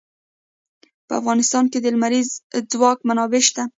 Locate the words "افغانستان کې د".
1.21-1.85